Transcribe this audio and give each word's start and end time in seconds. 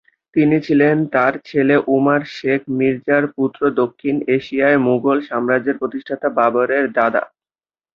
তিনি 0.35 0.57
ছিলেন 0.65 0.95
তার 1.13 1.33
ছেলে 1.49 1.75
উমার 1.95 2.21
শেখ 2.35 2.61
মির্জার 2.77 3.23
পুত্র 3.35 3.61
দক্ষিণ 3.81 4.15
এশিয়ায় 4.35 4.79
মুঘল 4.87 5.17
সম্রাজ্যের 5.29 5.79
প্রতিষ্ঠাতা 5.81 6.27
বাবরের 6.37 6.85
দাদা। 6.97 7.23